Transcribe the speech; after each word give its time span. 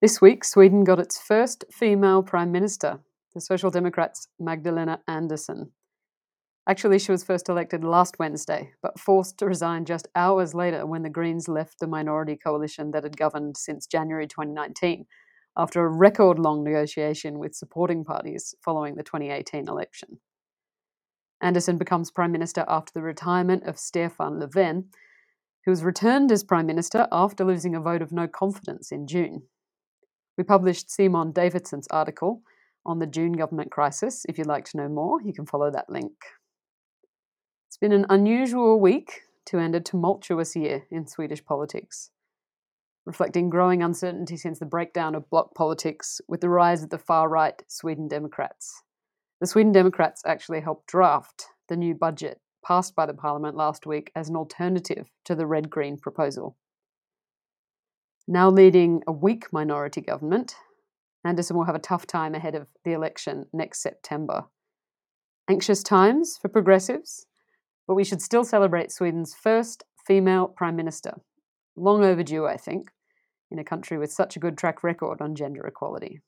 This 0.00 0.20
week, 0.20 0.44
Sweden 0.44 0.84
got 0.84 1.00
its 1.00 1.18
first 1.20 1.64
female 1.72 2.22
Prime 2.22 2.52
Minister, 2.52 3.00
the 3.34 3.40
Social 3.40 3.68
Democrats' 3.68 4.28
Magdalena 4.38 5.00
Andersson. 5.08 5.72
Actually, 6.68 7.00
she 7.00 7.10
was 7.10 7.24
first 7.24 7.48
elected 7.48 7.82
last 7.82 8.16
Wednesday, 8.20 8.70
but 8.80 9.00
forced 9.00 9.38
to 9.38 9.46
resign 9.46 9.84
just 9.84 10.06
hours 10.14 10.54
later 10.54 10.86
when 10.86 11.02
the 11.02 11.10
Greens 11.10 11.48
left 11.48 11.80
the 11.80 11.88
minority 11.88 12.36
coalition 12.36 12.92
that 12.92 13.02
had 13.02 13.16
governed 13.16 13.56
since 13.56 13.88
January 13.88 14.28
2019, 14.28 15.04
after 15.56 15.84
a 15.84 15.88
record 15.88 16.38
long 16.38 16.62
negotiation 16.62 17.40
with 17.40 17.56
supporting 17.56 18.04
parties 18.04 18.54
following 18.64 18.94
the 18.94 19.02
2018 19.02 19.66
election. 19.66 20.20
Andersson 21.40 21.76
becomes 21.76 22.12
Prime 22.12 22.30
Minister 22.30 22.64
after 22.68 22.92
the 22.94 23.02
retirement 23.02 23.64
of 23.64 23.76
Stefan 23.76 24.38
Löfven, 24.38 24.84
who 25.64 25.72
was 25.72 25.82
returned 25.82 26.30
as 26.30 26.44
Prime 26.44 26.66
Minister 26.66 27.08
after 27.10 27.44
losing 27.44 27.74
a 27.74 27.80
vote 27.80 28.00
of 28.00 28.12
no 28.12 28.28
confidence 28.28 28.92
in 28.92 29.08
June. 29.08 29.42
We 30.38 30.44
published 30.44 30.88
Simon 30.88 31.32
Davidsson's 31.32 31.88
article 31.90 32.42
on 32.86 33.00
the 33.00 33.08
June 33.08 33.32
government 33.32 33.72
crisis. 33.72 34.24
If 34.28 34.38
you'd 34.38 34.46
like 34.46 34.64
to 34.66 34.76
know 34.76 34.88
more, 34.88 35.20
you 35.20 35.32
can 35.32 35.46
follow 35.46 35.68
that 35.72 35.90
link. 35.90 36.12
It's 37.66 37.76
been 37.76 37.90
an 37.90 38.06
unusual 38.08 38.78
week 38.78 39.22
to 39.46 39.58
end 39.58 39.74
a 39.74 39.80
tumultuous 39.80 40.54
year 40.54 40.84
in 40.92 41.08
Swedish 41.08 41.44
politics, 41.44 42.10
reflecting 43.04 43.50
growing 43.50 43.82
uncertainty 43.82 44.36
since 44.36 44.60
the 44.60 44.64
breakdown 44.64 45.16
of 45.16 45.28
bloc 45.28 45.56
politics 45.56 46.20
with 46.28 46.40
the 46.40 46.48
rise 46.48 46.84
of 46.84 46.90
the 46.90 46.98
far 46.98 47.28
right 47.28 47.60
Sweden 47.66 48.06
Democrats. 48.06 48.84
The 49.40 49.48
Sweden 49.48 49.72
Democrats 49.72 50.22
actually 50.24 50.60
helped 50.60 50.86
draft 50.86 51.46
the 51.68 51.76
new 51.76 51.96
budget 51.96 52.40
passed 52.64 52.94
by 52.94 53.06
the 53.06 53.14
parliament 53.14 53.56
last 53.56 53.86
week 53.86 54.12
as 54.14 54.28
an 54.28 54.36
alternative 54.36 55.10
to 55.24 55.34
the 55.34 55.46
red 55.46 55.68
green 55.68 55.96
proposal. 55.96 56.56
Now 58.30 58.50
leading 58.50 59.02
a 59.06 59.12
weak 59.12 59.50
minority 59.54 60.02
government, 60.02 60.54
Andersson 61.24 61.56
will 61.56 61.64
have 61.64 61.74
a 61.74 61.78
tough 61.78 62.06
time 62.06 62.34
ahead 62.34 62.54
of 62.54 62.66
the 62.84 62.92
election 62.92 63.46
next 63.54 63.80
September. 63.80 64.44
Anxious 65.48 65.82
times 65.82 66.36
for 66.36 66.50
progressives, 66.50 67.24
but 67.86 67.94
we 67.94 68.04
should 68.04 68.20
still 68.20 68.44
celebrate 68.44 68.92
Sweden's 68.92 69.34
first 69.34 69.82
female 70.06 70.46
Prime 70.46 70.76
Minister. 70.76 71.14
Long 71.74 72.04
overdue, 72.04 72.44
I 72.44 72.58
think, 72.58 72.90
in 73.50 73.58
a 73.58 73.64
country 73.64 73.96
with 73.96 74.12
such 74.12 74.36
a 74.36 74.40
good 74.40 74.58
track 74.58 74.84
record 74.84 75.22
on 75.22 75.34
gender 75.34 75.66
equality. 75.66 76.20